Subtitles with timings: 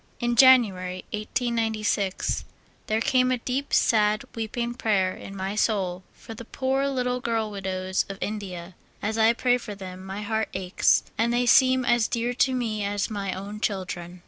[0.19, 2.43] In January, 1896,
[2.87, 7.51] there came a deep, sad, weeping prayer in my soul for the poor little girl
[7.51, 8.25] widows of BURDENS OF PRAYKR.
[8.25, 12.33] IO9 India; as I pray for them, my heart aches, and they seem as dear
[12.33, 14.19] to me as my own children.